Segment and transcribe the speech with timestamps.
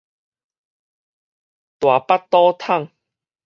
[1.77, 2.89] 大腹肚桶